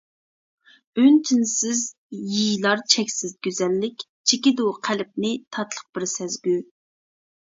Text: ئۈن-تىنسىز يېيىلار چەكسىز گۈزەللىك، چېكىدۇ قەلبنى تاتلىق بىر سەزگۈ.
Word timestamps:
ئۈن-تىنسىز 1.01 1.81
يېيىلار 2.37 2.81
چەكسىز 2.93 3.35
گۈزەللىك، 3.49 4.07
چېكىدۇ 4.33 4.67
قەلبنى 4.89 5.35
تاتلىق 5.59 5.89
بىر 5.99 6.09
سەزگۈ. 6.19 6.57